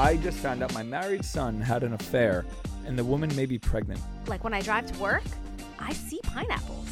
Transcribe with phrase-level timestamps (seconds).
[0.00, 2.46] I just found out my married son had an affair,
[2.86, 4.00] and the woman may be pregnant.
[4.28, 5.22] Like when I drive to work,
[5.78, 6.88] I see pineapples.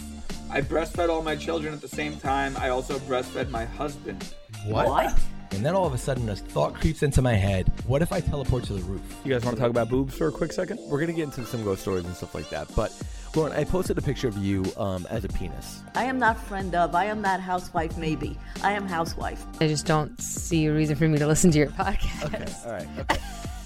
[0.51, 2.55] I breastfed all my children at the same time.
[2.59, 4.35] I also breastfed my husband.
[4.67, 5.19] What?
[5.53, 7.73] And then all of a sudden, a thought creeps into my head.
[7.87, 9.01] What if I teleport to the roof?
[9.25, 10.79] You guys want to talk about boobs for a quick second?
[10.81, 12.69] We're gonna get into some ghost stories and stuff like that.
[12.77, 12.93] But
[13.39, 15.85] Lauren, I posted a picture of you um, as a penis.
[15.95, 16.97] I am not friend of.
[16.97, 17.97] I am not housewife.
[17.97, 19.47] Maybe I am housewife.
[19.61, 22.35] I just don't see a reason for me to listen to your podcast.
[22.35, 22.53] Okay.
[22.67, 22.89] All right.
[22.99, 23.21] Okay.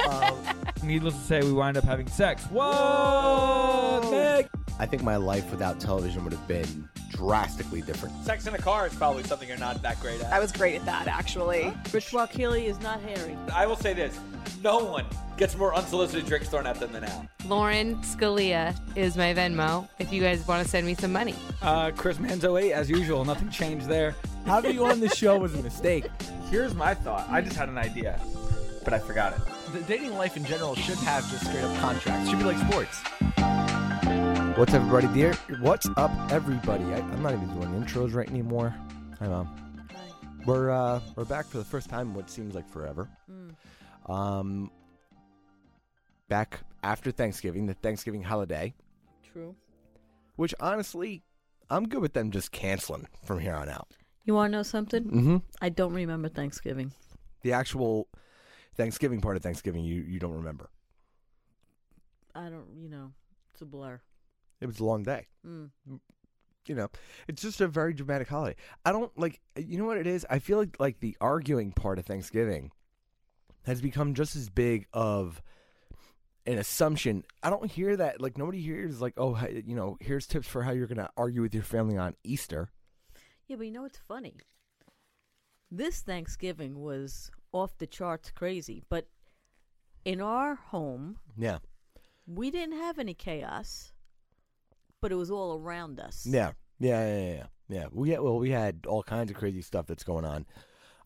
[0.08, 0.36] Um,
[0.82, 2.42] Needless to say, we wind up having sex.
[2.44, 4.48] Whoa, Meg!
[4.80, 8.14] I think my life without television would have been drastically different.
[8.24, 10.32] Sex in a car is probably something you're not that great at.
[10.32, 11.72] I was great at that, actually.
[11.92, 13.36] Rich Keeley is not hairy.
[13.54, 14.18] I will say this:
[14.62, 15.04] no one
[15.36, 17.26] gets more unsolicited drinks thrown at them than Al.
[17.46, 21.34] Lauren Scalia is my Venmo if you guys want to send me some money.
[21.60, 24.14] Uh, Chris Manzo 8, as usual, nothing changed there.
[24.46, 26.06] Having you on the show was a mistake.
[26.50, 27.28] Here's my thought.
[27.30, 28.20] I just had an idea,
[28.84, 29.51] but I forgot it.
[29.72, 32.28] The dating life in general should have just straight up contracts.
[32.28, 33.00] Should be like sports.
[34.58, 35.06] What's up, everybody?
[35.14, 36.84] Dear, what's up, everybody?
[36.84, 38.74] I, I'm not even doing intros right anymore.
[39.18, 39.48] Hi, mom.
[39.90, 39.96] Hi.
[40.44, 42.08] We're uh, we're back for the first time.
[42.08, 43.08] in What seems like forever.
[44.04, 44.70] Um,
[46.28, 48.74] back after Thanksgiving, the Thanksgiving holiday,
[49.32, 49.56] True.
[50.36, 51.22] which honestly,
[51.70, 53.88] I'm good with them just canceling from here on out.
[54.26, 55.04] You want to know something?
[55.04, 55.36] Mm-hmm.
[55.62, 56.92] I don't remember Thanksgiving.
[57.40, 58.08] The actual
[58.76, 60.70] Thanksgiving part of Thanksgiving, you you don't remember.
[62.34, 62.66] I don't.
[62.76, 63.12] You know,
[63.52, 64.00] it's a blur.
[64.60, 65.26] It was a long day.
[65.46, 65.70] Mm.
[66.66, 66.88] you know,
[67.28, 68.56] it's just a very dramatic holiday.
[68.84, 69.40] I don't like.
[69.56, 70.26] You know what it is?
[70.30, 72.70] I feel like like the arguing part of Thanksgiving
[73.64, 75.42] has become just as big of
[76.46, 77.24] an assumption.
[77.42, 78.20] I don't hear that.
[78.20, 81.54] Like nobody hears like, oh, you know, here's tips for how you're gonna argue with
[81.54, 82.70] your family on Easter.
[83.46, 84.36] Yeah, but you know what's funny?
[85.70, 89.06] This Thanksgiving was off the charts crazy, but
[90.04, 91.58] in our home, Yeah,
[92.26, 93.92] we didn't have any chaos,
[95.00, 96.26] but it was all around us.
[96.28, 97.46] yeah, yeah, yeah, yeah.
[97.68, 97.86] yeah.
[97.92, 100.46] We had, well, we had all kinds of crazy stuff that's going on.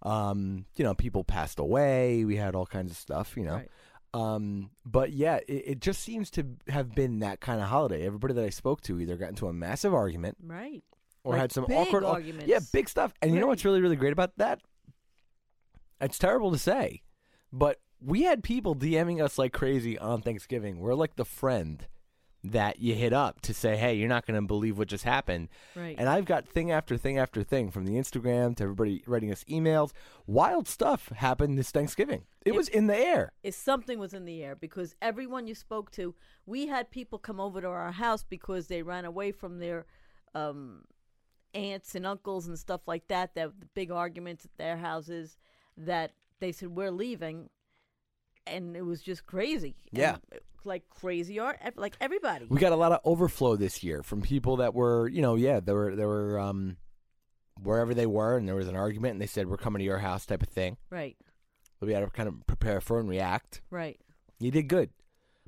[0.02, 2.24] Um, you know, people passed away.
[2.24, 3.36] We had all kinds of stuff.
[3.36, 3.54] You know.
[3.54, 3.70] Right.
[4.14, 8.06] Um, but yeah, it, it just seems to have been that kind of holiday.
[8.06, 10.82] Everybody that I spoke to either got into a massive argument Right.
[11.24, 12.46] or Like had some awkward arguments.
[12.46, 13.12] Yeah, big stuff.
[13.20, 14.60] And you know what's really, really great about that?
[16.00, 17.02] It's terrible to say,
[17.52, 20.78] but we had people DMing us like crazy on Thanksgiving.
[20.78, 21.86] We're like the friend
[22.44, 25.48] that you hit up to say, "Hey, you're not going to believe what just happened."
[25.74, 25.96] Right.
[25.98, 29.44] And I've got thing after thing after thing from the Instagram to everybody writing us
[29.44, 29.92] emails.
[30.26, 32.24] Wild stuff happened this Thanksgiving.
[32.44, 33.32] It was in the air.
[33.42, 36.14] if something was in the air because everyone you spoke to,
[36.44, 39.86] we had people come over to our house because they ran away from their
[40.34, 40.84] um,
[41.54, 43.34] aunts and uncles and stuff like that.
[43.34, 45.36] That the big arguments at their houses
[45.76, 47.48] that they said we're leaving,
[48.46, 49.76] and it was just crazy.
[49.92, 50.16] And, Yeah.
[50.64, 52.46] like crazy art, like everybody.
[52.48, 55.60] We got a lot of overflow this year from people that were, you know, yeah,
[55.60, 56.76] they were they were um
[57.62, 59.98] wherever they were and there was an argument and they said we're coming to your
[59.98, 60.76] house type of thing.
[60.90, 61.16] right,
[61.80, 63.62] But we had to kind of prepare for and react.
[63.70, 63.98] right.
[64.38, 64.90] You did good.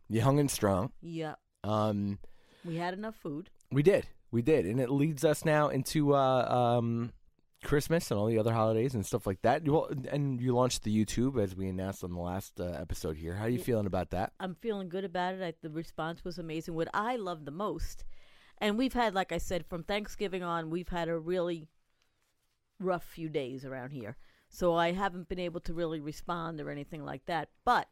[0.09, 0.93] You hung in strong.
[1.03, 2.19] Yeah, Um
[2.65, 3.51] we had enough food.
[3.73, 4.07] we did.
[4.31, 4.67] We did.
[4.67, 6.45] And it leads us now into uh
[6.79, 7.11] um
[7.65, 9.67] Christmas and all the other holidays and stuff like that.
[9.67, 13.35] Well, and you launched the YouTube as we announced on the last uh, episode here.
[13.35, 14.33] How are you feeling about that?
[14.39, 15.43] I'm feeling good about it.
[15.43, 16.75] I, the response was amazing.
[16.75, 18.05] What I love the most,
[18.59, 21.69] and we've had, like I said, from Thanksgiving on, we've had a really
[22.81, 24.17] rough few days around here.
[24.49, 27.51] So I haven't been able to really respond or anything like that.
[27.65, 27.89] But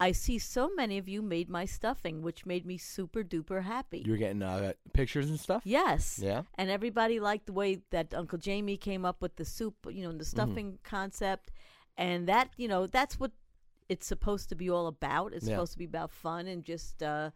[0.00, 4.02] I see so many of you made my stuffing, which made me super duper happy.
[4.04, 5.62] You were getting uh, pictures and stuff?
[5.64, 6.18] Yes.
[6.22, 6.42] Yeah.
[6.56, 10.12] And everybody liked the way that Uncle Jamie came up with the soup, you know,
[10.12, 10.36] the Mm-hmm.
[10.36, 11.50] stuffing concept.
[11.98, 13.32] and that you know that's what
[13.90, 15.34] it's supposed to be all about.
[15.34, 15.54] It's Yeah.
[15.56, 17.30] supposed to be about fun and just uh,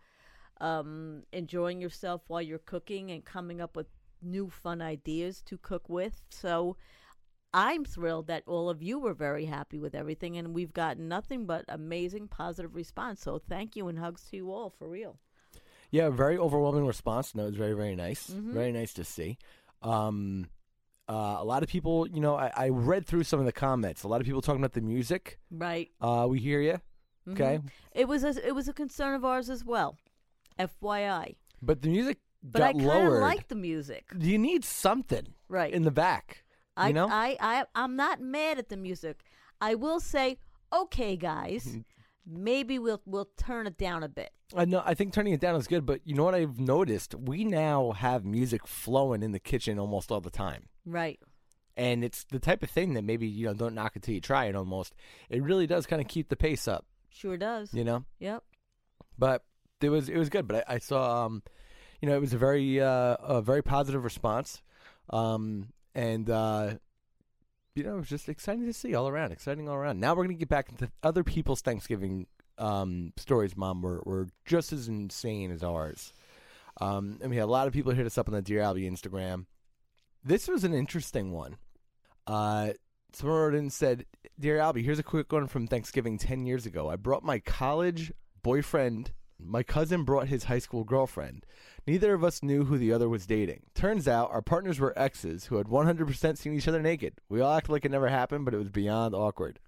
[0.61, 3.89] um, enjoying yourself while you're cooking and coming up with
[4.23, 6.23] new fun ideas to cook with.
[6.31, 6.77] So
[7.55, 11.47] I'm thrilled that all of you were very happy with everything, and we've gotten nothing
[11.47, 13.21] but amazing positive response.
[13.23, 15.19] So thank you and hugs to you all for real.
[15.91, 17.35] Yeah, very overwhelming response.
[17.35, 18.29] No, it's very, very nice.
[18.31, 18.53] Mhm.
[18.53, 19.39] Very nice to see.
[19.83, 20.49] Um,
[21.09, 24.03] uh, a lot of people, you know, I, I read through some of the comments.
[24.03, 25.39] A lot of people talking about the music.
[25.51, 25.91] Right.
[26.01, 26.81] Uh, we hear you.
[27.29, 27.33] Mhm.
[27.35, 27.61] Okay.
[27.93, 29.97] It was a, it was a concern of ours as well.
[30.59, 31.37] FYI.
[31.63, 34.05] But the music But I got kind of like the music.
[34.19, 35.73] you need something Right.
[35.73, 36.44] in the back.
[36.77, 37.09] I, you know?
[37.09, 39.21] I, I, I'm not mad at the music.
[39.61, 40.39] I will say,
[40.73, 41.77] okay, guys,
[42.27, 44.31] maybe we'll we'll turn it down a bit.
[44.57, 44.83] I know.
[44.85, 47.15] I think turning it down is good, but you know what I've noticed?
[47.15, 51.19] We now have music flowing in the kitchen almost all the time, Right.
[51.77, 54.21] and it's the type of thing that maybe you know don't knock it till you
[54.21, 54.55] try it.
[54.57, 54.95] Almost,
[55.31, 56.85] it really does kind of keep the pace up.
[57.11, 57.73] Sure does.
[57.73, 58.05] You know.
[58.19, 58.43] Yep.
[59.19, 59.45] but
[59.81, 60.47] it was it was good.
[60.49, 61.43] But I, I saw, um,
[62.01, 64.63] you know, it was a very uh, a very positive response,
[65.11, 66.75] um, and uh,
[67.75, 70.01] you know, it was just exciting to see all around, exciting all around.
[70.01, 72.27] Now we're gonna get back into other people's Thanksgiving
[72.59, 73.57] um, stories.
[73.57, 76.13] Mom, were were just as insane as ours.
[76.81, 79.47] Um, had a lot of people hit us up on the Dear Albie Instagram.
[80.25, 81.57] This was an interesting one.
[82.27, 82.71] Uh,
[83.13, 84.07] someone wrote in said,
[84.39, 86.91] Dear Albie, here's a quick one from Thanksgiving 10 years ago.
[86.91, 88.13] I brought my college
[88.43, 89.13] boyfriend.
[89.39, 91.45] My cousin brought his high school girlfriend.
[91.87, 93.65] Neither of us knew who the other was dating.
[93.75, 97.15] Turns out our partners were exes who had 100% seen each other naked.
[97.29, 99.61] We all acted like it never happened, but it was beyond awkward.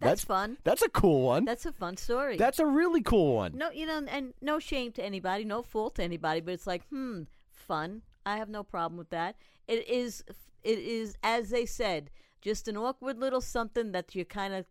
[0.00, 0.56] That's, fun.
[0.64, 1.44] That's a cool one.
[1.44, 2.36] That's a fun story.
[2.36, 3.56] That's a really cool one.
[3.56, 6.86] no, you know, and no shame to anybody, no fault to anybody, but it's like,
[6.88, 8.02] hmm, fun.
[8.26, 9.36] I have no problem with that.
[9.68, 10.24] It is,
[10.64, 12.10] it is, as they said,
[12.40, 14.66] just an awkward little something that you kind of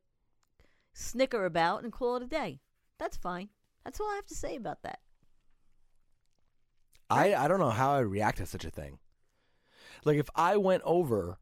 [0.94, 2.60] snicker about and call it a day.
[2.98, 3.50] That's fine.
[3.86, 5.00] That's all I have to say about that.
[7.12, 9.00] I, I don't know how I'd react to such a thing.
[10.06, 11.38] Like if I went over,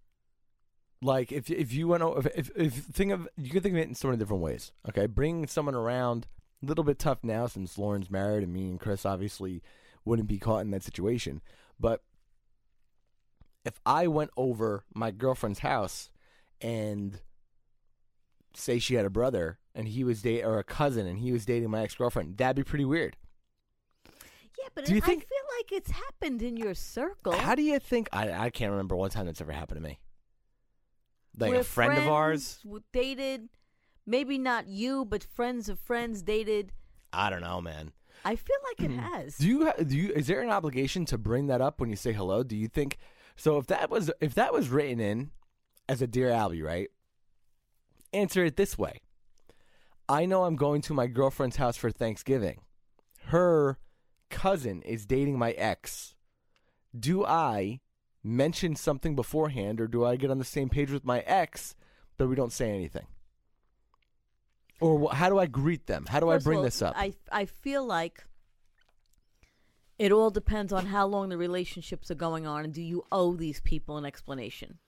[1.02, 3.88] like if if you went over, if, if, think of you can think of it
[3.88, 4.72] in so many different ways.
[4.88, 6.28] Okay, bringing someone around
[6.62, 9.62] a little bit tough now since Lauren's married and me and Chris obviously
[10.04, 11.42] wouldn't be caught in that situation.
[11.80, 12.04] But
[13.64, 16.10] if I went over my girlfriend's house
[16.60, 17.22] and
[18.54, 21.46] say she had a brother and he was date or a cousin and he was
[21.46, 23.16] dating my ex girlfriend, that'd be pretty weird.
[24.62, 27.34] Yeah, but Do you I think- feel like it's happened in your circle.
[27.34, 28.10] How do you think?
[28.12, 30.00] I I can't remember one time that's ever happened to me.
[31.38, 32.60] Like where a friend of ours.
[32.92, 33.50] dated,
[34.06, 36.74] maybe not you, but friends of friends dated.
[37.14, 37.94] I don't know, man.
[38.26, 39.00] I feel like it hmm.
[39.00, 39.38] has.
[39.38, 40.10] Do you do you?
[40.10, 42.44] Is there an obligation to bring that up when you say hello?
[42.44, 42.98] Do you think?
[43.36, 45.32] So if that was if that was written in
[45.88, 46.90] as a dear Albie, right?
[48.12, 49.02] Answer it this way.
[50.10, 52.62] I know I'm going to my girlfriend's house for Thanksgiving.
[53.26, 53.78] Her
[54.30, 56.16] cousin is dating my ex.
[56.98, 57.80] Do I
[58.24, 61.76] mention something beforehand, or do I get on the same page with my ex,
[62.18, 63.08] but we don't say anything?
[64.82, 66.06] Or wh- how do I greet them?
[66.08, 66.94] How do First I bring all, this up?
[66.98, 68.26] I I feel like
[69.98, 73.36] it all depends on how long the relationships are going on, and do you owe
[73.36, 74.80] these people an explanation?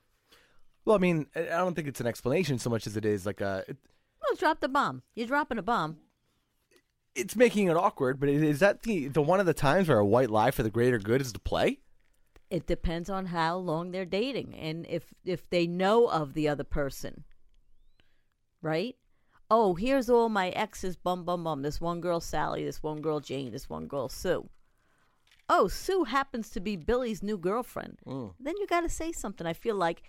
[0.85, 3.41] Well, I mean, I don't think it's an explanation so much as it is like
[3.41, 3.63] a.
[3.67, 3.77] It,
[4.21, 5.03] Well, drop the bomb.
[5.13, 5.97] You're dropping a bomb.
[7.15, 10.05] It's making it awkward, but is that the the one of the times where a
[10.05, 11.79] white lie for the greater good is to play?
[12.49, 16.63] It depends on how long they're dating and if if they know of the other
[16.63, 17.23] person.
[18.61, 18.95] Right?
[19.49, 21.61] Oh, here's all my exes bum bum bum.
[21.61, 24.49] This one girl Sally, this one girl Jane, this one girl Sue.
[25.49, 27.97] Oh, Sue happens to be Billy's new girlfriend.
[28.05, 28.33] Mm.
[28.39, 29.45] Then you got to say something.
[29.45, 30.03] I feel like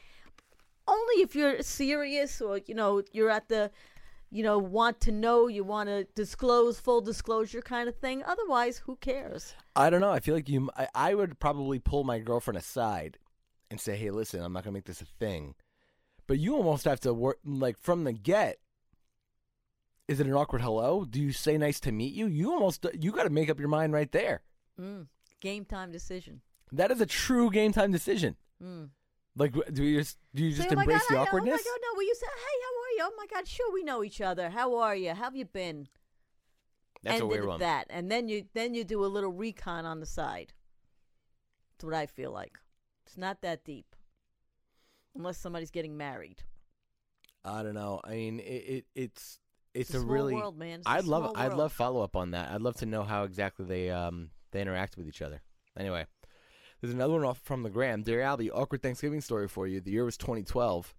[0.87, 3.71] only if you're serious or you know, you're at the
[4.33, 8.23] you know, want to know, you want to disclose, full disclosure kind of thing.
[8.25, 9.55] Otherwise, who cares?
[9.77, 10.11] I don't know.
[10.11, 10.71] I feel like you.
[10.75, 13.19] I, I would probably pull my girlfriend aside
[13.71, 15.55] and say, "Hey, listen, I'm not gonna make this a thing."
[16.27, 18.59] But you almost have to work like from the get.
[20.09, 21.05] Is it an awkward hello?
[21.05, 22.27] Do you say nice to meet you?
[22.27, 24.43] You almost you got to make up your mind right there.
[24.81, 25.09] Mm,
[25.41, 26.41] game time decision.
[26.73, 28.37] That is a true game time decision.
[28.63, 28.89] Mm.
[29.37, 31.23] Like, do you just do you just Say, oh my embrace God, the I know,
[31.25, 31.61] awkwardness?
[31.65, 33.13] Oh my God, no, will you say, hey, how are you?
[33.13, 34.51] Oh my God, sure, we know each other.
[34.51, 35.11] How are you?
[35.11, 35.89] How have you been?
[37.03, 37.61] That's Ended a weird one.
[37.61, 40.53] That, and then you then you do a little recon on the side.
[41.73, 42.59] That's what I feel like.
[43.07, 43.97] It's not that deep,
[45.17, 46.43] unless somebody's getting married.
[47.45, 48.01] I don't know.
[48.05, 49.39] I mean, it, it it's
[49.75, 50.35] it's, It's a a, small really.
[50.35, 50.81] world, man.
[50.81, 52.51] It's a I'd love small I'd love follow up on that.
[52.51, 55.41] I'd love to know how exactly they um they interact with each other.
[55.77, 56.07] Anyway,
[56.83, 58.03] there's another one off from the gram.
[58.03, 59.81] Dear Albie, awkward Thanksgiving story for you.
[59.81, 60.93] The year was 2012.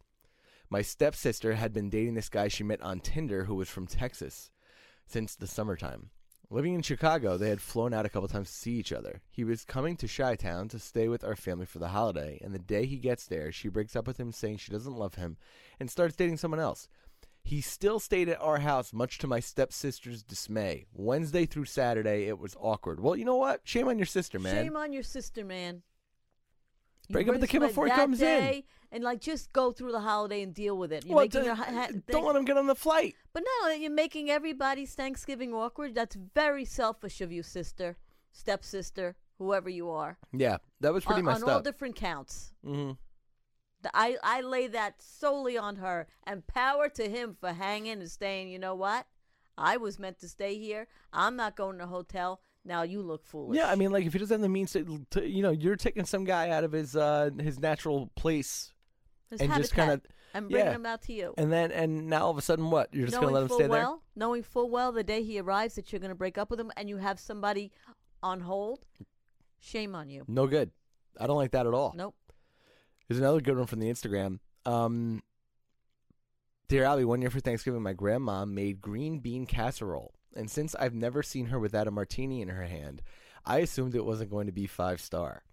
[0.69, 4.49] My stepsister had been dating this guy she met on Tinder who was from Texas
[5.05, 6.09] since the summertime.
[6.49, 9.21] Living in Chicago, they had flown out a couple times to see each other.
[9.29, 12.53] He was coming to Chi Town to stay with our family for the holiday, and
[12.53, 15.35] the day he gets there, she breaks up with him saying she doesn't love him
[15.81, 16.87] and starts dating someone else.
[17.43, 20.85] He still stayed at our house, much to my stepsister's dismay.
[20.93, 23.01] Wednesday through Saturday, it was awkward.
[23.01, 23.61] Well, you know what?
[23.65, 24.63] Shame on your sister, man.
[24.63, 25.83] Shame on your sister, man.
[27.09, 28.63] You Break up with the kid before he comes in.
[28.93, 31.05] And like, just go through the holiday and deal with it.
[31.05, 33.15] You're Well, making your ha- don't let him get on the flight.
[33.33, 35.95] But no, you're making everybody's Thanksgiving awkward.
[35.95, 37.97] That's very selfish of you, sister,
[38.31, 40.17] stepsister, whoever you are.
[40.31, 42.53] Yeah, that was pretty on, messed on all different counts.
[42.63, 42.97] hmm The-
[43.93, 48.49] I, I lay that solely on her and power to him for hanging and staying.
[48.49, 49.05] You know what?
[49.57, 50.87] I was meant to stay here.
[51.11, 52.41] I'm not going to a hotel.
[52.65, 53.57] Now you look foolish.
[53.57, 55.75] Yeah, I mean, like if he doesn't have the means to, to you know, you're
[55.75, 58.71] taking some guy out of his uh his natural place,
[59.29, 60.01] His and just kinda-
[60.33, 60.73] and bringing yeah.
[60.73, 61.33] him out to you.
[61.37, 62.93] and then and now all of a sudden, what?
[62.93, 65.75] You're just knowing gonna let him stay well, knowing full well the day he arrives
[65.75, 67.71] that you're going to break up with him, and you have somebody
[68.23, 68.85] on hold.
[69.59, 70.23] Shame on you.
[70.27, 70.71] No good.
[71.19, 71.93] I don't like that at all.
[71.95, 72.15] Nope.
[73.07, 74.39] There's another good one from the Instagram.
[74.65, 75.21] Um,
[76.69, 80.95] Dear Albie, one year for Thanksgiving, my grandma made green bean casserole, and since I've
[80.95, 83.01] never seen her without a martini in her hand,
[83.45, 85.43] I assumed it wasn't going to be five star.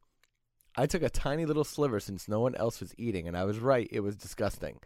[0.77, 3.59] I took a tiny little sliver since no one else was eating, and I was
[3.59, 4.79] right, it was disgusting.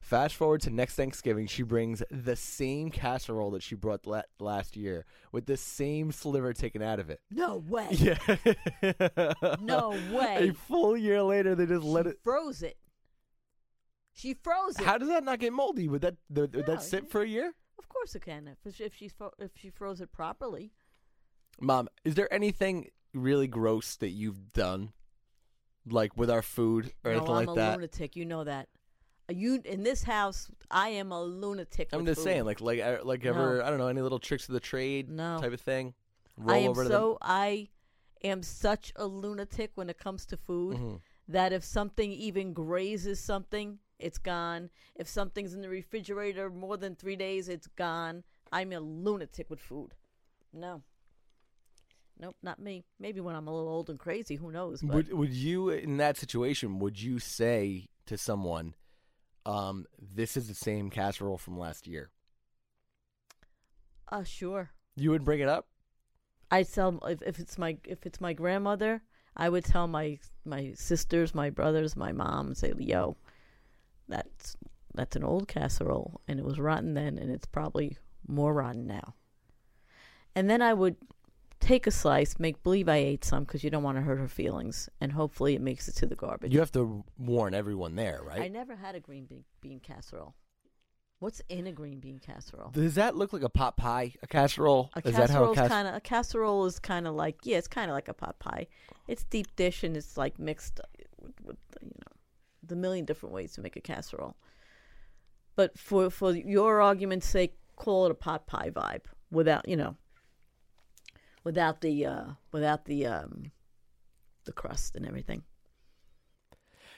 [0.00, 4.74] Fast forward to next Thanksgiving, she brings the same casserole that she brought la- last
[4.76, 7.20] year with the same sliver taken out of it.
[7.30, 7.86] No way.
[7.92, 8.16] Yeah.
[9.60, 10.48] No way.
[10.50, 12.18] A full year later, they just let it.
[12.24, 12.76] froze it.
[14.14, 14.84] She froze it.
[14.86, 15.86] How does that not get moldy?
[15.86, 17.52] Would that the, would No, that sit it- for a year?
[17.78, 20.72] Of course it can if if she if she froze it properly.
[21.60, 24.92] Mom, is there anything really gross that you've done,
[25.86, 27.74] like with our food or no, anything I'm like a that?
[27.76, 28.16] lunatic.
[28.16, 28.68] You know that.
[29.30, 31.88] You in this house, I am a lunatic.
[31.92, 32.24] I'm just food.
[32.24, 33.30] saying, like like like No.
[33.30, 35.38] ever I don't know any little tricks of the trade No.
[35.40, 35.94] type of thing.
[36.36, 37.68] Roll I am over to so I
[38.22, 41.00] am such a lunatic when it comes to food Mhm.
[41.28, 44.70] that if something even grazes something, it's gone.
[44.94, 48.24] If something's in the refrigerator more than three days, it's gone.
[48.52, 49.94] I'm a lunatic with food.
[50.52, 50.82] No.
[52.18, 52.84] Nope, not me.
[52.98, 54.80] Maybe when I'm a little old and crazy, who knows?
[54.80, 54.88] them.
[54.88, 56.78] But Would would you in that situation?
[56.78, 58.74] Would you say to someone,
[59.46, 62.10] um, "This is the same casserole from last year"?
[64.10, 64.70] uh, sure.
[64.96, 65.68] You would bring it up.
[66.50, 69.02] I tell if, if it's my if it's my grandmother,
[69.36, 73.16] I would tell my my sisters, my brothers, my mom, and say, "Yo,
[74.08, 74.56] that's
[74.94, 79.14] that's an old casserole, and it was rotten then, and it's probably more rotten now."
[80.34, 80.96] And then I would
[81.70, 84.28] take a slice, make believe I ate some because you don't want to hurt her
[84.28, 86.52] feelings, and hopefully it makes it to the garbage.
[86.52, 88.42] You have to warn everyone there, right?
[88.42, 90.34] I never had a green bean, bean casserole.
[91.20, 92.70] What's in a green bean casserole?
[92.70, 94.14] Does that look like a pot pie?
[94.22, 94.90] A casserole?
[94.96, 97.36] A is that how a casserole cas- kind of a casserole is kind of like
[97.44, 98.66] yeah, it's kind of like a pot pie.
[99.06, 100.80] It's deep dish and it's like mixed
[101.20, 102.16] with, with you know
[102.66, 104.34] the million different ways to make a casserole.
[105.56, 109.96] But for for your argument's sake, call it a pot pie vibe without you know
[111.44, 113.50] without the uh without the um
[114.44, 115.42] the crust and everything.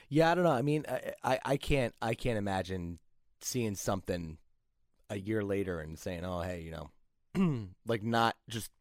[0.09, 0.51] Yeah, I don't know.
[0.51, 2.99] I mean, I, I I can't I can't imagine
[3.41, 4.37] seeing something
[5.09, 8.71] a year later and saying, "Oh, hey, you know," like not just.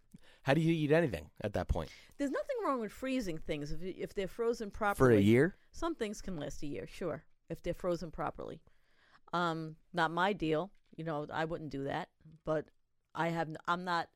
[0.45, 1.89] How do you eat anything at that point
[2.19, 5.15] There's nothing wrong with freezing things if if they're frozen properly.
[5.15, 5.55] for a year?
[5.71, 8.61] Some things can last a year, sure, if they're frozen properly.
[9.33, 10.73] Um, not my deal.
[10.97, 12.09] You know, I wouldn't do that.
[12.45, 12.67] But
[13.15, 13.49] I have.
[13.69, 14.09] I'm not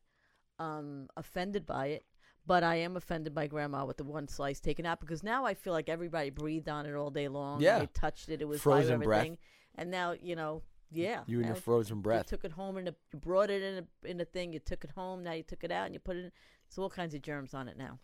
[0.59, 2.05] um, offended by it.
[2.45, 5.53] But I am offended by Grandma with the one slice taken out because now I
[5.53, 7.59] feel like everybody breathed on it all day long.
[7.61, 7.79] Yeah.
[7.79, 8.41] they touched it.
[8.41, 9.31] It was Frozen breath.
[9.75, 11.23] And now you know, yeah.
[11.27, 12.27] You and your frozen You breath.
[12.27, 14.53] took it home and you brought it in a, in a thing.
[14.53, 15.23] You took it home.
[15.23, 16.19] Now you took it out and you put it.
[16.25, 16.31] in.
[16.69, 17.99] There's all kinds of germs on it now.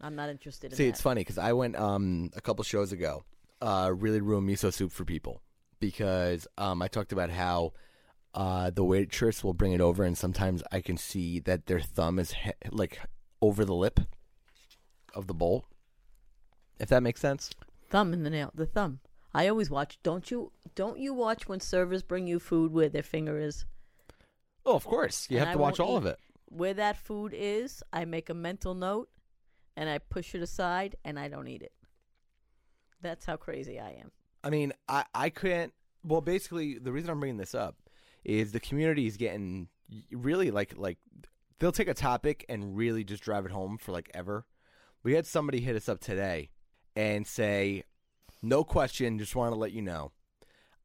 [0.00, 0.90] I'm not interested in See, that.
[0.90, 3.24] it's funny because I went um a couple shows ago,
[3.62, 5.40] uh, really ruined miso soup for people
[5.80, 7.74] because um I talked about how
[8.42, 12.18] uh the waitress will bring it over and sometimes I can see that their thumb
[12.18, 12.52] is he-
[12.82, 12.94] like
[13.42, 13.98] over the lip
[15.14, 15.64] of the bowl.
[16.78, 17.50] If that makes sense.
[17.90, 19.00] thumb in the nail the thumb
[19.34, 23.02] i always watch don't you don't you watch when servers bring you food where their
[23.14, 23.64] finger is
[24.66, 25.26] Oh, of course.
[25.30, 26.18] You And have I to watch all of it.
[26.60, 29.08] where that food is i make a mental note
[29.76, 31.72] and i push it aside and i don't eat it
[33.00, 34.10] that's how crazy i am
[34.44, 35.72] I mean, I I couldn't.
[36.04, 37.74] Well, basically, the reason I'm bringing this up
[38.24, 39.68] is the community is getting
[40.12, 40.98] really like like
[41.58, 44.44] they'll take a topic and really just drive it home for like ever.
[45.02, 46.50] We had somebody hit us up today
[46.96, 47.84] and say,
[48.42, 50.12] "No question, just want to let you know,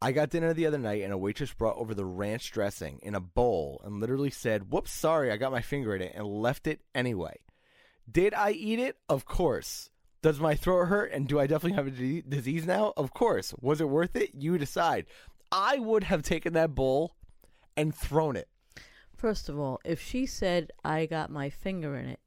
[0.03, 3.15] I got dinner the other night and a waitress brought over the ranch dressing in
[3.15, 6.67] a bowl and literally said, Whoops, sorry, I got my finger in it and left
[6.67, 7.37] it anyway.
[8.11, 8.97] Did I eat it?
[9.07, 9.89] Of course.
[10.21, 12.91] Does my throat hurt and do I definitely have a disease now?
[12.97, 13.53] Of course.
[13.61, 14.31] Was it worth it?
[14.35, 15.05] You decide.
[15.53, 17.15] I would have taken that bowl
[17.75, 18.47] and thrown it.
[19.15, 22.19] First of all, if she said I got my finger in it,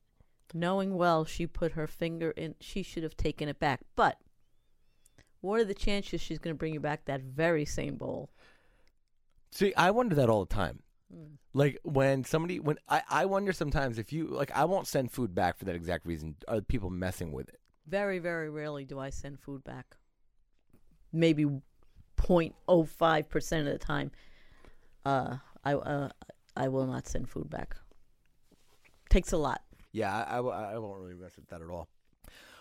[0.55, 3.81] knowing well she put her finger in, she should have taken it back.
[3.95, 4.19] But
[5.41, 8.31] what are the chances she's going to bring you back that very same bowl?
[9.51, 10.81] See, I wonder that all the time.
[11.13, 11.35] Hmm.
[11.53, 15.35] Like when somebody, when I, I wonder sometimes if you, like, I won't send food
[15.35, 16.37] back for that exact reason.
[16.49, 17.61] Are people messing with it?
[17.87, 19.97] Very, very rarely do I send food back.
[21.13, 21.47] Maybe
[22.17, 24.11] 0.05 percent of the time,
[25.07, 26.09] uh, I uh,
[26.57, 27.77] I will not send food back.
[29.09, 29.63] Takes a lot.
[29.93, 31.89] Yeah, I I won't really mess with that at all.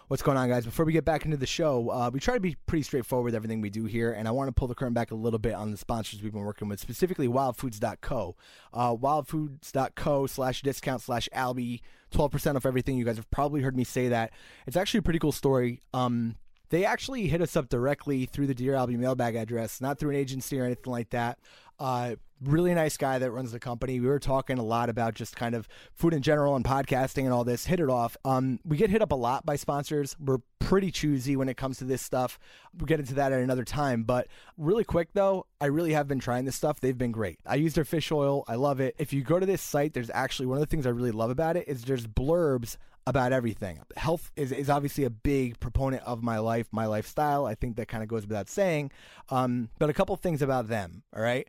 [0.08, 0.66] What's going on, guys?
[0.66, 3.34] Before we get back into the show, uh, we try to be pretty straightforward with
[3.34, 5.56] everything we do here, and I want to pull the curtain back a little bit
[5.56, 8.36] on the sponsors we've been working with, specifically wildfoods.co.
[8.72, 11.82] Uh, wildfoods.co slash discount slash Albie,
[12.14, 12.98] 12% off everything.
[12.98, 14.32] You guys have probably heard me say that.
[14.68, 15.82] It's actually a pretty cool story.
[15.92, 16.36] Um,
[16.70, 20.16] they actually hit us up directly through the Dear Albie mailbag address, not through an
[20.16, 21.40] agency or anything like that.
[21.79, 24.00] Uh, really nice guy that runs the company.
[24.00, 27.34] We were talking a lot about just kind of food in general and podcasting and
[27.34, 27.65] all this.
[27.65, 28.17] Hit it off.
[28.25, 30.15] Um, we get hit up a lot by sponsors.
[30.20, 32.38] We're pretty choosy when it comes to this stuff.
[32.77, 34.03] We'll get into that at another time.
[34.03, 34.27] But
[34.58, 36.79] really quick though, I really have been trying this stuff.
[36.79, 37.39] They've been great.
[37.46, 38.44] I use their fish oil.
[38.48, 38.96] I love it.
[38.98, 41.29] If you go to this site, there's actually one of the things I really love
[41.29, 42.77] about it is there's blurbs
[43.08, 43.79] about everything.
[43.96, 47.46] Health is, is obviously a big proponent of my life, my lifestyle.
[47.46, 48.91] I think that kind of goes without saying.
[49.29, 51.48] Um, but a couple things about them, all right?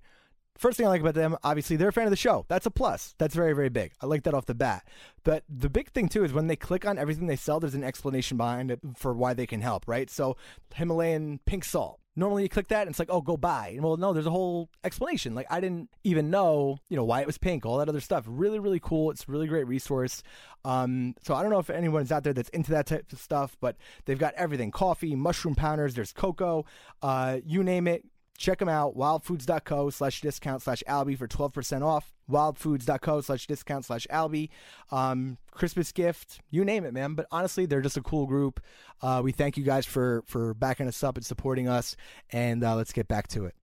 [0.59, 2.47] First thing I like about them, obviously, they're a fan of the show.
[2.49, 3.15] That's a plus.
[3.19, 3.93] That's very, very big.
[4.01, 4.87] I like that off the bat.
[5.25, 7.85] But the big thing, too, is when they click on everything they sell, there's an
[7.85, 10.09] explanation behind it for why they can help, right?
[10.11, 10.37] So,
[10.75, 12.01] Himalayan pink salt.
[12.19, 13.73] Normally you click that and it's like, oh, go buy.
[13.75, 15.35] And well, no, there's a whole explanation.
[15.35, 18.25] Like, I didn't even know, you know, why it was pink, all that other stuff.
[18.27, 19.11] Really, really cool.
[19.11, 20.23] It's really great resource.
[20.64, 23.59] Um, so I don't know if anyone's out there that's into that type of stuff,
[23.61, 26.64] but they've got everything coffee, mushroom pounders, there's cocoa,
[27.03, 28.03] uh, you name it.
[28.37, 32.12] Check them out, wildfoods.co slash discount slash Albie for 12% off.
[32.31, 34.51] Wildfoods.co slash discount slash Albie.
[34.90, 37.14] Um, Christmas gift, you name it, man.
[37.14, 38.61] But honestly, they're just a cool group.
[39.01, 41.96] Uh, we thank you guys for, for backing us up and supporting us.
[42.31, 43.55] And uh, let's get back to it.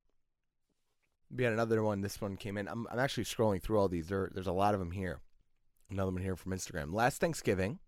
[1.35, 2.01] We had another one.
[2.01, 2.67] This one came in.
[2.67, 4.07] I'm, I'm actually scrolling through all these.
[4.07, 5.19] There, there's a lot of them here.
[5.89, 6.93] Another one here from Instagram.
[6.93, 7.79] Last Thanksgiving,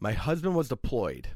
[0.00, 1.28] my husband was deployed.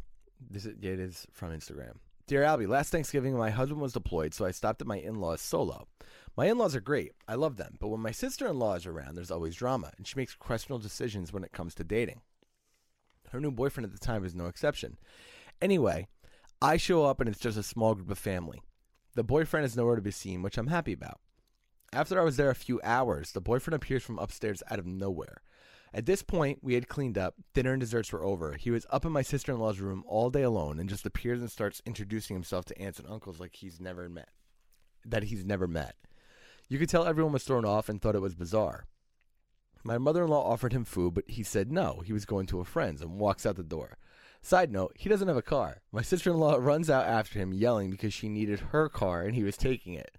[0.50, 1.96] This is, it is from Instagram.
[2.32, 5.86] Dear Albie, last Thanksgiving my husband was deployed, so I stopped at my in-laws solo.
[6.34, 7.12] My in-laws are great.
[7.28, 10.34] I love them, but when my sister-in-law is around, there's always drama, and she makes
[10.34, 12.22] questionable decisions when it comes to dating.
[13.32, 14.96] Her new boyfriend at the time is no exception.
[15.60, 16.08] Anyway,
[16.62, 18.62] I show up and it's just a small group of family.
[19.14, 21.20] The boyfriend is nowhere to be seen, which I'm happy about.
[21.92, 25.42] After I was there a few hours, the boyfriend appears from upstairs out of nowhere.
[25.94, 28.54] At this point, we had cleaned up, dinner and desserts were over.
[28.54, 31.40] He was up in my sister in law's room all day alone and just appears
[31.40, 34.30] and starts introducing himself to aunts and uncles like he's never met.
[35.04, 35.96] That he's never met.
[36.68, 38.86] You could tell everyone was thrown off and thought it was bizarre.
[39.84, 42.60] My mother in law offered him food, but he said no, he was going to
[42.60, 43.98] a friend's and walks out the door.
[44.40, 45.82] Side note, he doesn't have a car.
[45.92, 49.34] My sister in law runs out after him, yelling because she needed her car and
[49.34, 50.16] he was taking it.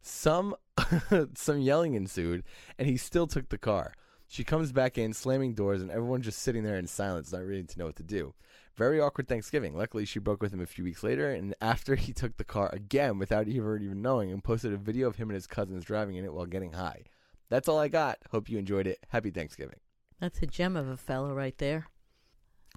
[0.00, 0.54] Some
[1.34, 2.44] some yelling ensued,
[2.78, 3.92] and he still took the car.
[4.28, 7.62] She comes back in, slamming doors, and everyone just sitting there in silence, not really
[7.62, 8.34] to know what to do.
[8.74, 9.76] Very awkward Thanksgiving.
[9.76, 12.68] Luckily, she broke with him a few weeks later, and after he took the car
[12.72, 16.16] again without even even knowing, and posted a video of him and his cousins driving
[16.16, 17.04] in it while getting high.
[17.48, 18.18] That's all I got.
[18.32, 18.98] Hope you enjoyed it.
[19.08, 19.78] Happy Thanksgiving.
[20.20, 21.86] That's a gem of a fellow right there.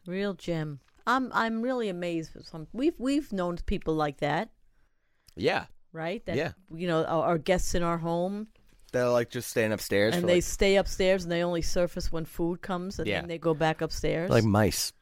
[0.06, 0.80] Real gem.
[1.08, 2.68] I'm I'm really amazed with some.
[2.72, 4.50] We've we've known people like that,
[5.36, 6.24] Yeah, right?
[6.26, 6.52] That Yeah.
[6.74, 8.48] you know, our, our guests in our home,
[8.92, 12.12] they're like just staying upstairs and for they like, stay upstairs, and they only surface
[12.12, 13.22] when food comes, and Yeah.
[13.22, 14.30] then they go back upstairs.
[14.30, 14.94] like mice.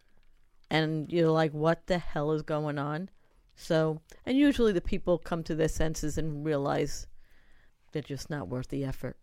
[0.69, 3.09] and you're like, what the hell is going on?
[3.55, 7.07] So, and usually the people come to their senses and realize
[7.91, 9.17] they're just not worth the effort.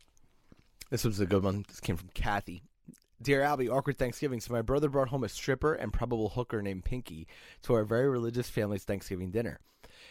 [0.90, 1.64] This was a good one.
[1.68, 2.62] This came from Kathy.
[3.22, 4.40] Dear Albie, awkward Thanksgiving.
[4.40, 7.27] So my brother brought home a stripper and probable hooker named Pinky
[7.62, 9.61] to our very religious family's Thanksgiving dinner.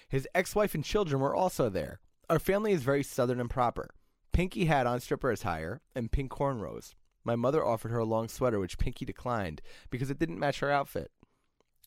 [0.07, 1.99] His ex-wife and children were also there.
[2.29, 3.89] Our family is very southern and proper.
[4.33, 6.95] Pinky had on stripper attire and pink cornrows.
[7.23, 10.71] My mother offered her a long sweater, which Pinky declined because it didn't match her
[10.71, 11.11] outfit.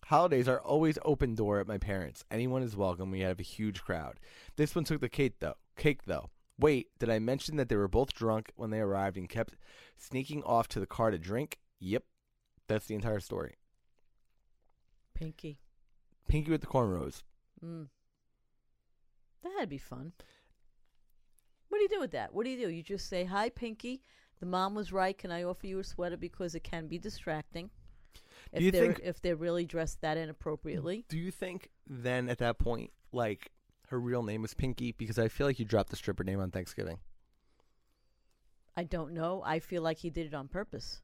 [0.06, 2.24] Holidays are always open door at my parents.
[2.30, 3.10] Anyone is welcome.
[3.10, 4.20] We have a huge crowd.
[4.56, 5.56] This one took the cake though.
[5.76, 6.30] Cake though.
[6.58, 9.56] Wait, did I mention that they were both drunk when they arrived and kept
[9.98, 11.58] sneaking off to the car to drink?
[11.80, 12.04] Yep.
[12.68, 13.56] That's the entire story.
[15.14, 15.58] Pinky.
[16.28, 17.24] Pinky with the cornrows.
[17.62, 17.88] Mm.
[19.42, 20.12] That'd be fun.
[21.76, 22.32] What do you do with that?
[22.32, 22.72] What do you do?
[22.72, 24.02] You just say, "Hi, Pinky.
[24.40, 25.16] The mom was right.
[25.16, 27.68] Can I offer you a sweater because it can be distracting."
[28.50, 32.30] If Do you they're think- if they're really dressed that inappropriately, Do you think then
[32.30, 33.52] at that point, like
[33.88, 34.92] her real name was Pinky?
[34.92, 36.98] Because I feel like you dropped the stripper name on Thanksgiving.
[38.74, 39.42] I don't know.
[39.44, 41.02] I feel like he did it on purpose.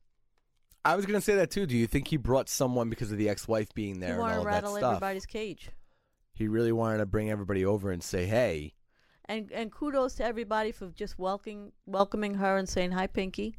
[0.87, 1.67] I was gonna say that too.
[1.67, 4.39] Do you think he brought someone because of the ex-wife being there he and all
[4.39, 5.69] to that rattle everybody's cage.
[6.33, 8.73] He really wanted to bring everybody over and say, "Hey,
[9.27, 13.57] And and kudos to everybody for just welcoming welcoming her and saying hi, Pinky.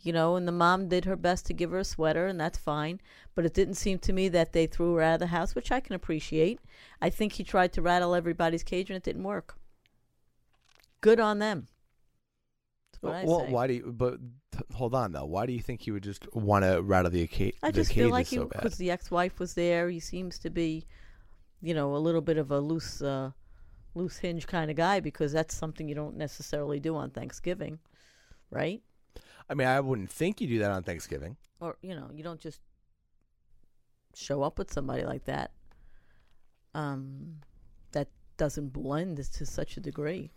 [0.00, 2.58] You know, and the mom did her best to give her a sweater, and that's
[2.58, 3.00] fine.
[3.34, 5.72] But it didn't seem to me that they threw her out of the house, which
[5.72, 6.60] I can appreciate.
[7.02, 9.56] I think he tried to rattle everybody's cage, and it didn't work.
[11.00, 11.66] Good on them.
[12.92, 13.92] That's what I well, why do you?
[13.92, 14.18] But
[14.72, 15.26] hold on though.
[15.26, 18.10] Why do you think he would just want to rattle the, ca- I just feel
[18.10, 20.86] like so because the ex-wife was there, he seems to be,
[21.60, 23.30] you know, a little bit of a loose, uh,
[23.98, 27.78] loose hinge kind of guy because that's something you don't necessarily do on Thanksgiving,
[28.50, 28.80] right?
[29.50, 31.36] I mean, I wouldn't think you do that on Thanksgiving.
[31.60, 32.60] Or you know, you don't just
[34.14, 35.50] show up with somebody like that.
[36.74, 37.40] Um,
[37.92, 40.30] that doesn't blend to such a degree,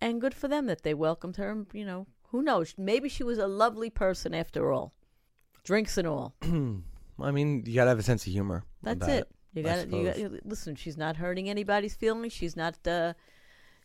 [0.00, 1.50] and good for them that they welcomed her.
[1.50, 2.74] and, You know, who knows?
[2.76, 4.92] Maybe she was a lovely person after all,
[5.64, 6.34] drinks and all.
[6.42, 8.64] I mean, you gotta have a sense of humor.
[8.82, 9.28] That's about it.
[9.54, 10.40] You got to you got suppose.
[10.44, 10.74] listen.
[10.76, 12.32] She's not hurting anybody's feelings.
[12.32, 12.86] She's not.
[12.86, 13.12] Uh,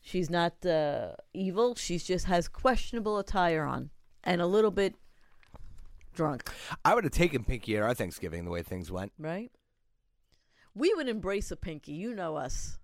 [0.02, 1.76] she's not uh, evil.
[1.76, 3.90] She's just has questionable attire on
[4.24, 4.96] and a little bit
[6.14, 6.50] drunk.
[6.86, 9.12] I would have taken Pinky at our Thanksgiving the way things went.
[9.20, 9.52] Right.
[10.74, 11.94] We would embrace a pinky.
[11.94, 12.78] You know us.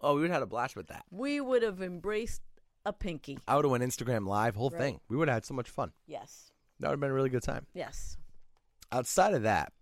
[0.00, 1.04] Oh, we would have had a blast with that.
[1.10, 2.42] We would have embraced
[2.84, 3.38] a pinky.
[3.46, 4.78] I would have went Instagram live, whole Right.
[4.80, 5.00] thing.
[5.08, 5.92] We would have had so much fun.
[6.06, 6.50] Yes.
[6.80, 7.66] That would have been a really good time.
[7.74, 8.16] Yes.
[8.90, 9.72] Outside of that,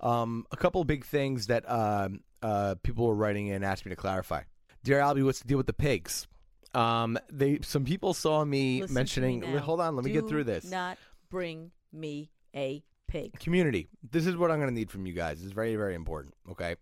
[0.00, 2.08] um, a couple of big things that uh,
[2.42, 4.42] uh, people were writing in asked me to clarify.
[4.84, 6.26] Dear Albie, what's the deal with the pigs?
[6.74, 9.40] Um, they some people saw me Listen mentioning.
[9.40, 10.64] me hold on, let me get through this.
[10.64, 10.98] Not
[11.30, 13.38] bring me a pig.
[13.40, 16.34] community this is what i'm going to need from you guys it's very very important
[16.50, 16.76] okay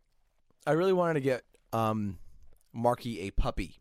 [0.67, 2.19] i really wanted to get um
[2.73, 3.77] marky a puppy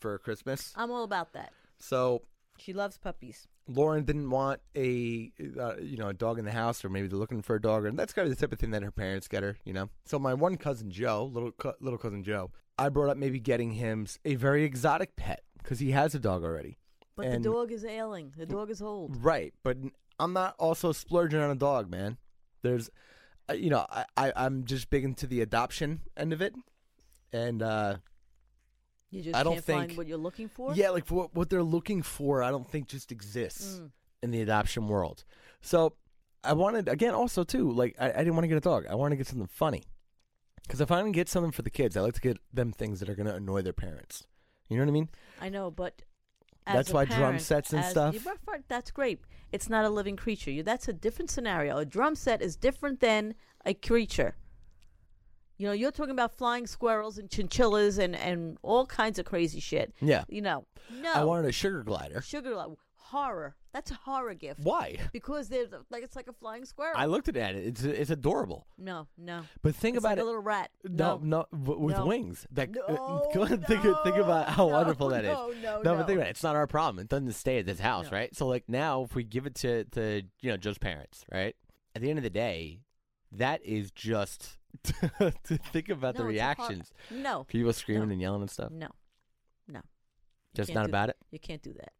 [0.00, 1.52] for christmas I'm all about that.
[1.78, 2.22] so
[2.58, 3.46] She loves puppies.
[3.68, 7.18] Lauren didn't want a uh, you know a dog in the house or maybe they're
[7.18, 9.28] looking for a dog and that's kind of the type of thing that her parents
[9.28, 12.88] get her you know so my one cousin joe little co- little cousin joe i
[12.88, 16.76] brought up maybe getting him a very exotic pet because he has a dog already
[17.16, 18.32] But And- the dog is ailing.
[18.36, 19.22] The dog is old.
[19.22, 19.76] Right, but
[20.18, 22.16] I'm not also splurging on a dog, man.
[22.62, 22.90] There's,
[23.50, 26.54] uh, you know, I, I I'm just big into the adoption end of it,
[27.32, 27.96] and uh,
[29.12, 30.74] You just I don't can't find think- what you're looking for.
[30.74, 33.90] yeah, like what what they're looking for, I don't think just exists Mm.
[34.24, 35.22] in the adoption world.
[35.60, 35.94] So
[36.42, 38.86] I wanted again, also too, like I, I didn't want to get a dog.
[38.88, 39.82] I wanted to get something funny,
[40.64, 42.98] because if I'm gonna get something for the kids, I like to get them things
[43.00, 44.26] that are gonna annoy their parents.
[44.68, 45.08] You know what I mean?
[45.40, 46.02] I know, but
[46.66, 49.20] That's why drum sets and as- stuff- for- That's great.
[49.52, 50.50] It's not a living creature.
[50.50, 51.76] You, that's a different scenario.
[51.76, 53.34] A drum set is different than
[53.66, 54.36] a creature.
[55.62, 59.60] You know, you're talking about flying squirrels and chinchillas and, and all kinds of crazy
[59.60, 59.94] shit.
[60.00, 60.24] Yeah.
[60.28, 60.66] You know,
[61.00, 61.12] no.
[61.14, 62.20] I wanted a sugar glider.
[62.20, 63.54] sugar like horror.
[63.72, 64.58] That's a horror gift.
[64.64, 64.98] Why?
[65.12, 66.94] Because they're like it's like a flying squirrel.
[66.96, 67.64] I looked at it.
[67.64, 68.66] It's it's adorable.
[68.76, 69.42] no, no.
[69.62, 70.22] But think It's about like it.
[70.22, 70.70] a little rat.
[70.82, 72.06] No, no, w- with No.
[72.06, 72.44] wings.
[72.50, 75.30] That uh, No, go ahead and think, think about how no, wonderful that is.
[75.30, 76.04] no, no, but no.
[76.04, 76.30] think about it.
[76.30, 77.00] It's not our problem.
[77.04, 78.16] It doesn't stay at this house, No.
[78.18, 78.34] right?
[78.34, 81.54] So like now, if we give it to to you know Joe's parents, right?
[81.94, 82.80] At the end of the day,
[83.30, 84.58] that is just
[85.18, 86.92] to think about the No, hor- reactions.
[87.10, 87.44] No.
[87.44, 88.12] People screaming No.
[88.12, 88.70] and yelling and stuff.
[88.70, 88.88] No.
[89.68, 89.80] No.
[90.54, 91.16] Just not about it.
[91.30, 91.92] You can't do that.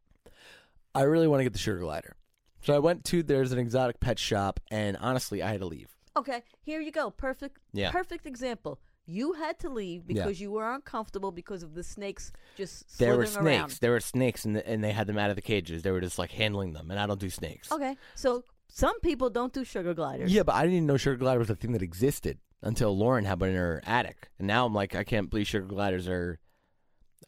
[0.94, 2.16] I really want to get the sugar glider.
[2.62, 5.88] So I went to there's an exotic pet shop, and honestly, I had to leave.
[6.16, 7.11] Okay, here you go.
[7.11, 7.58] Perfect.
[7.72, 7.90] Yeah.
[7.90, 8.78] Perfect example.
[9.06, 10.22] You had to leave Yeah.
[10.22, 13.37] because you were uncomfortable because of the snakes just There were snakes.
[13.44, 13.70] around.
[13.80, 15.82] There were snakes, and, and they had them out of the cages.
[15.82, 17.72] They were just like handling them, and I don't do snakes.
[17.72, 20.32] Okay, so some people don't do sugar gliders.
[20.32, 23.25] Yeah, but I didn't even know sugar glider was a thing that existed until Lauren
[23.25, 26.38] had one in her attic, and now I'm like, I can't believe sugar gliders are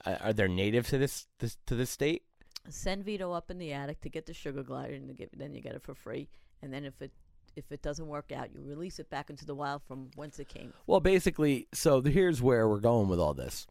[0.07, 2.23] are are they native to this, this to this state.
[2.69, 5.61] Send Vito up in the attic to get the sugar glider, and get, then you
[5.61, 6.29] get it for free.
[6.63, 7.13] And then if it
[7.57, 10.49] if it doesn't work out, you release it back into the wild from whence it
[10.49, 10.73] came.
[10.87, 13.67] Well, basically, so the, here's where we're going with all this.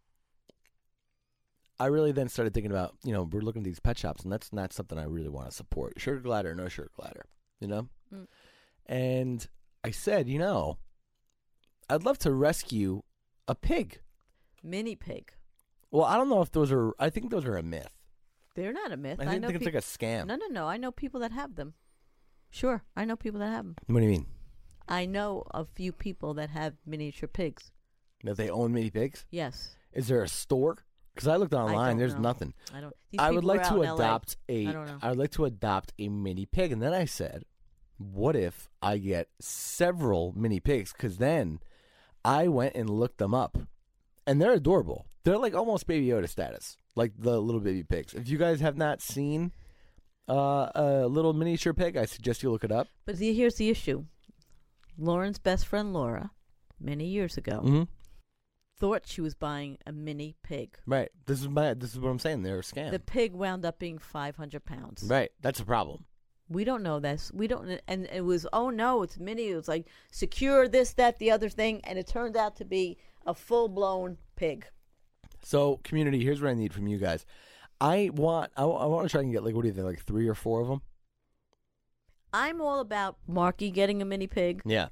[1.79, 4.31] I really then started thinking about, you know, we're looking at these pet shops, and
[4.31, 5.93] that's not something I really want to support.
[5.97, 7.25] Sugar glider, no sugar glider,
[7.59, 7.89] you know.
[8.13, 8.27] Mm.
[8.85, 9.47] And
[9.83, 10.77] I said, you know,
[11.89, 13.03] I'd love to rescue
[13.47, 13.99] a pig.
[14.63, 15.31] Mini pig.
[15.91, 16.93] Well, I don't know if those are.
[16.99, 17.91] I think those are a myth.
[18.55, 19.19] They're not a myth.
[19.19, 20.27] I think, know think it's peop- like a scam.
[20.27, 20.67] No, no, no.
[20.67, 21.73] I know people that have them.
[22.49, 23.75] Sure, I know people that have them.
[23.87, 24.27] What do you mean?
[24.87, 27.71] I know a few people that have miniature pigs.
[28.23, 29.25] That they own mini pigs?
[29.31, 29.75] Yes.
[29.91, 30.85] Is there a store?
[31.13, 32.21] Because I looked online, don't there's know.
[32.21, 32.53] nothing.
[32.73, 32.95] I don't.
[33.11, 33.95] These I would people are like out to in LA.
[33.95, 34.67] adopt a.
[34.67, 34.97] I don't know.
[35.01, 37.43] I would like to adopt a mini pig, and then I said,
[37.97, 41.59] "What if I get several mini pigs?" Because then
[42.25, 43.57] I went and looked them up,
[44.25, 45.05] and they're adorable.
[45.23, 48.13] They're like almost Baby Yoda status, like the little baby pigs.
[48.13, 49.51] If you guys have not seen
[50.29, 52.87] uh, a little miniature pig, I suggest you look it up.
[53.05, 54.05] But see, here's the issue.
[54.97, 56.31] Lauren's best friend Laura,
[56.79, 57.83] many years ago, Mm-hmm.
[58.79, 60.77] thought she was buying a mini pig.
[60.85, 61.09] Right.
[61.25, 61.73] This is my.
[61.73, 62.43] This is what I'm saying.
[62.43, 62.91] They're a scam.
[62.91, 65.03] The pig wound up being 500 pounds.
[65.07, 65.31] right.
[65.41, 66.05] That's a problem.
[66.53, 67.31] We don't know this.
[67.33, 67.81] We don't.
[67.87, 69.49] And it was, oh no, it's mini.
[69.49, 72.97] It was like secure this, that, the other thing, and it turned out to be
[73.25, 74.65] a full blown pig.
[75.41, 77.25] So, community, here's what I need from you guys.
[77.81, 78.51] I want.
[78.55, 80.35] I, I want to try and get like what do you think, like three or
[80.35, 80.81] four of them?
[82.33, 84.61] I'm all about Marky getting a mini pig.
[84.65, 84.87] Yeah.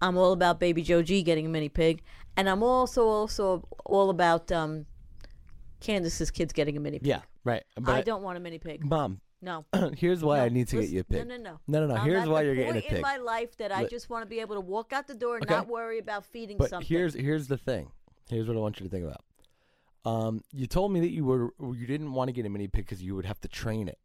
[0.00, 2.02] I'm all about Baby Joe G getting a mini pig,
[2.36, 4.86] and I'm also also all about um,
[5.80, 7.08] Candace's kids getting a mini pig.
[7.08, 7.20] Yeah.
[7.44, 7.64] Right.
[7.74, 8.84] But I don't want a mini pig.
[8.84, 9.64] Mom, No.
[9.96, 11.26] here's why No, I need to get you a pig.
[11.26, 11.58] No, no, no.
[11.66, 12.00] No, no, no.
[12.00, 12.92] I'm Here's why you're getting a pig.
[12.94, 15.36] in my life that I just want to be able to walk out the door
[15.36, 15.54] and Okay.
[15.54, 16.88] not worry about feeding But something.
[16.88, 17.90] here's here's the thing.
[18.28, 19.24] Here's what I want you to think about.
[20.04, 22.84] Um, you told me that you were you didn't want to get a mini pig
[22.86, 23.98] because you would have to train it.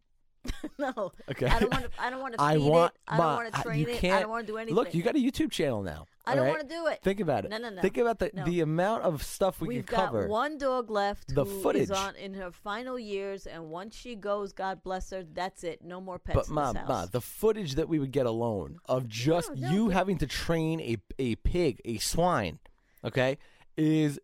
[0.78, 1.12] no.
[1.32, 1.46] Okay.
[1.48, 1.90] I don't want to.
[2.00, 2.94] I don't want to feed I want.
[2.94, 3.00] it.
[3.08, 4.04] I don't want to train you it.
[4.04, 4.76] I don't want to do anything.
[4.76, 6.06] Look, you got a YouTube channel now.
[6.26, 6.52] I don't right?
[6.52, 7.00] want to do it.
[7.04, 7.52] Think about it.
[7.52, 7.82] No, no, no.
[7.82, 8.46] Think about the No.
[8.46, 10.22] the amount of stuff we We've could cover.
[10.22, 11.92] got one dog left The who is footage.
[11.92, 15.82] on in her final years, and once she goes, God bless her, that's it.
[15.84, 19.54] No more pets But mom, mom, the footage that we would get alone of just
[19.56, 22.60] no, you but- having to train a a pig, a swine,
[23.04, 23.38] okay,
[23.76, 24.20] is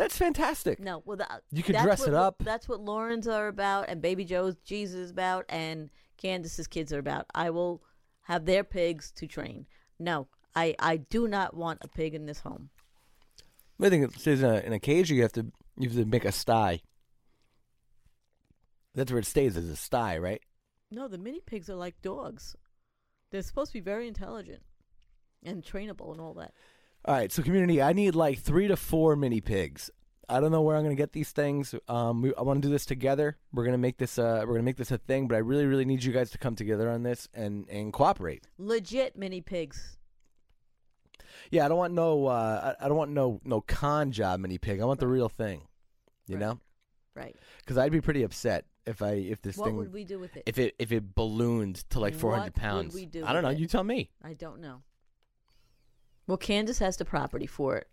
[0.00, 0.80] that's fantastic.
[0.80, 2.36] No, well, the, uh, You could that's dress what, it up.
[2.42, 6.98] That's what Lauren's are about, and Baby Joe's Jesus is about, and Candace's kids are
[6.98, 7.26] about.
[7.34, 7.82] I will
[8.22, 9.66] have their pigs to train.
[9.98, 12.70] No, I, I do not want a pig in this home.
[13.78, 15.10] I think it stays in a, in a cage.
[15.10, 16.80] You have to you have to make a sty.
[18.94, 20.40] That's where it stays as a sty, right?
[20.90, 22.56] No, the mini pigs are like dogs.
[23.30, 24.62] They're supposed to be very intelligent
[25.42, 26.54] and trainable and all that.
[27.04, 29.90] All right, so community, I need like three to four mini pigs.
[30.28, 31.74] I don't know where I'm going to get these things.
[31.88, 33.36] Um, we, I want to do this together.
[33.52, 34.16] We're going to make this.
[34.18, 35.26] Uh, we're to make this a thing.
[35.26, 38.46] But I really, really need you guys to come together on this and and cooperate.
[38.58, 39.96] Legit mini pigs.
[41.50, 42.26] Yeah, I don't want no.
[42.26, 44.80] Uh, I, I don't want no no con job mini pig.
[44.80, 45.62] I want the real thing.
[46.28, 46.40] You Right.
[46.40, 46.60] know,
[47.16, 47.34] Right.
[47.58, 50.36] because I'd be pretty upset if I if this What thing would we do with
[50.36, 50.44] it?
[50.46, 52.94] if it if it ballooned to like What 400 would pounds.
[52.94, 53.48] we do I don't know.
[53.48, 53.60] with it?
[53.62, 54.10] You tell me.
[54.22, 54.82] I don't know.
[56.30, 57.88] Well, Candace has the property for it.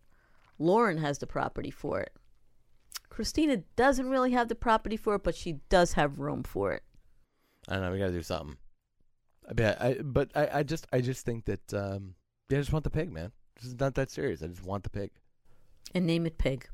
[0.60, 2.14] Lauren has the property for it.
[3.10, 6.84] Christina doesn't really have the property for it, but she does have room for it.
[7.68, 7.92] I don't know.
[7.92, 8.58] We got to do something.
[9.50, 9.82] I bet.
[9.82, 12.14] I but I, I just I just think that um
[12.48, 13.32] yeah, I just want the pig, man.
[13.56, 14.44] This is not that serious.
[14.44, 15.10] I just want the pig.
[15.96, 16.70] And name it pig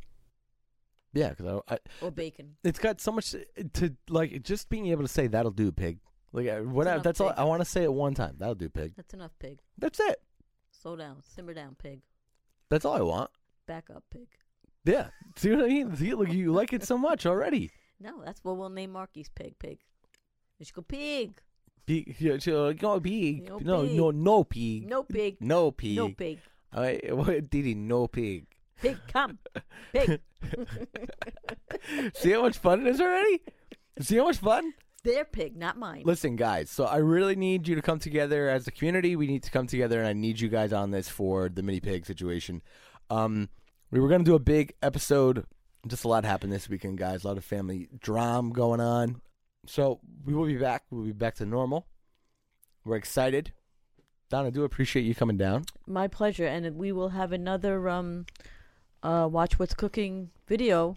[1.13, 2.55] Yeah, because I, I or bacon.
[2.65, 3.35] it's got so much
[3.73, 5.99] to, like just being able to say that'll do pig.
[6.33, 7.31] Like uh, what I, that's all.
[7.37, 8.35] I want to say it one time.
[8.37, 8.95] That'll do pig.
[8.97, 9.59] That's enough pig.
[9.77, 10.19] That's it.
[10.83, 11.23] Slow down.
[11.23, 12.01] Simmer down, pig.
[12.69, 13.31] That's all I want.
[13.65, 14.27] Back up, pig.
[14.83, 15.07] Yeah.
[15.37, 15.95] See what I mean?
[15.95, 17.71] See, look, you like it so much already.
[18.01, 19.57] No, that's what we'll name Marky's pig.
[19.59, 19.79] Pig.
[20.59, 21.39] You should go pig.
[21.85, 23.47] Pig, yeah, like, no uh, pig.
[23.47, 23.95] No No, pig.
[23.95, 24.89] no, no pig.
[24.89, 25.37] No pig.
[25.39, 25.95] No pig.
[25.95, 26.39] No pig.
[26.73, 27.75] All right, what Didi?
[27.75, 28.45] No pig.
[28.81, 29.39] Pig, come.
[29.93, 30.19] Pig.
[32.15, 33.41] See how much fun it is already?
[34.01, 34.73] See how much fun?
[35.03, 36.03] Their pig, not mine.
[36.05, 36.69] Listen, guys.
[36.69, 39.17] So I really need you to come together as a community.
[39.17, 41.81] We need to come together, and I need you guys on this for the mini
[41.81, 42.61] pig situation.
[43.09, 43.49] Um,
[43.91, 45.45] we were gonna do a big episode.
[45.85, 47.25] Just a lot happened this weekend, guys.
[47.25, 49.21] A lot of family drama going on.
[49.65, 50.83] So we will be back.
[50.89, 51.87] We'll be back to normal.
[52.85, 53.51] We're excited.
[54.29, 55.65] Don, I do appreciate you coming down.
[55.85, 58.25] My pleasure, and we will have another um,
[59.03, 60.95] uh, watch what's cooking video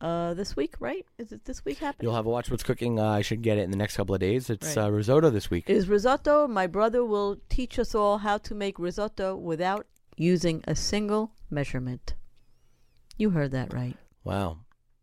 [0.00, 1.06] uh this week, right?
[1.18, 2.06] Is it this week happening?
[2.06, 2.98] You'll have a watch what's cooking.
[3.00, 4.50] Uh, I should get it in the next couple of days.
[4.50, 4.84] It's Right.
[4.86, 5.68] uh, risotto this week.
[5.70, 6.46] Is risotto?
[6.46, 12.14] My brother will teach us all how to make risotto without using a single measurement.
[13.16, 13.96] You heard that right.
[14.24, 14.58] Wow,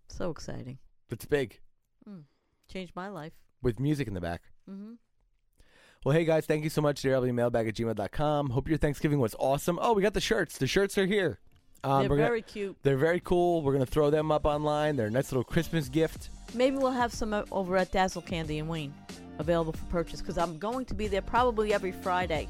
[0.09, 0.77] So exciting.
[1.09, 1.59] it's big
[2.69, 3.33] Changed my life.
[3.61, 4.41] with music in the back.
[4.69, 4.93] Mm-hmm.
[6.05, 7.01] Well, hey guys, thank you so much.
[7.01, 8.49] DRWmailbag at gmail.com.
[8.49, 9.77] Hope your Thanksgiving was awesome.
[9.81, 10.57] Oh, we got the shirts.
[10.57, 11.39] The shirts are here.
[11.83, 12.77] Um, They're we're gonna- very cute.
[12.83, 13.61] they're very cool.
[13.61, 14.95] We're gonna throw them up online.
[14.95, 16.29] They're a nice little Christmas gift.
[16.53, 18.93] Maybe we'll have some over at Dazzle Candy and Wayne,
[19.39, 20.21] available for purchase.
[20.21, 22.47] Because I'm going to be there probably every Friday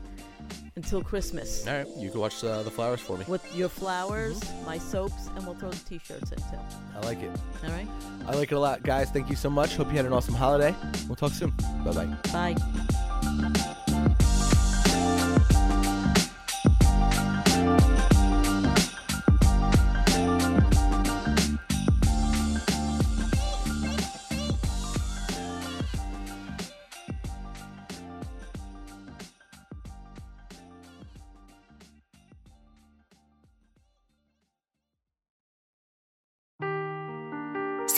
[0.75, 1.65] until Christmas.
[1.67, 3.23] All right, you can watch uh, the flowers for me.
[3.27, 6.59] with your flowers, my soaps, and we'll throw the t-shirts in too.
[6.95, 7.31] I like it.
[7.63, 7.87] All right.
[8.27, 9.09] I like it a lot, guys.
[9.09, 9.75] Thank you so much.
[9.77, 10.75] Hope you had an awesome holiday.
[11.07, 11.51] We'll talk soon.
[11.85, 12.05] Bye bye.
[12.55, 12.99] Bye.